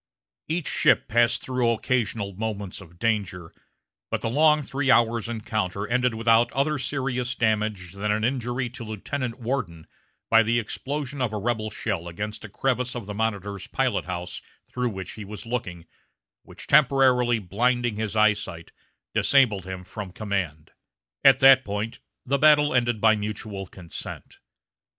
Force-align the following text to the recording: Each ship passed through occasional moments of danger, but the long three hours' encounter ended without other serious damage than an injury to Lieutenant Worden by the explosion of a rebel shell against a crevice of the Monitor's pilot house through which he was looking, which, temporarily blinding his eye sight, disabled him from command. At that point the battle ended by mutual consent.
Each 0.47 0.67
ship 0.67 1.07
passed 1.07 1.43
through 1.43 1.69
occasional 1.69 2.33
moments 2.33 2.81
of 2.81 2.97
danger, 2.97 3.53
but 4.09 4.21
the 4.21 4.31
long 4.31 4.63
three 4.63 4.89
hours' 4.89 5.29
encounter 5.29 5.85
ended 5.87 6.15
without 6.15 6.51
other 6.53 6.79
serious 6.79 7.35
damage 7.35 7.91
than 7.93 8.09
an 8.11 8.23
injury 8.23 8.67
to 8.71 8.83
Lieutenant 8.83 9.37
Worden 9.39 9.85
by 10.27 10.41
the 10.41 10.57
explosion 10.57 11.21
of 11.21 11.31
a 11.31 11.37
rebel 11.37 11.69
shell 11.69 12.07
against 12.07 12.43
a 12.43 12.49
crevice 12.49 12.95
of 12.95 13.05
the 13.05 13.13
Monitor's 13.13 13.67
pilot 13.67 14.05
house 14.05 14.41
through 14.71 14.89
which 14.89 15.11
he 15.11 15.23
was 15.23 15.45
looking, 15.45 15.85
which, 16.41 16.65
temporarily 16.65 17.37
blinding 17.37 17.97
his 17.97 18.15
eye 18.15 18.33
sight, 18.33 18.71
disabled 19.13 19.65
him 19.67 19.83
from 19.83 20.09
command. 20.11 20.71
At 21.23 21.41
that 21.41 21.63
point 21.63 21.99
the 22.25 22.39
battle 22.39 22.73
ended 22.73 23.01
by 23.01 23.15
mutual 23.15 23.67
consent. 23.67 24.39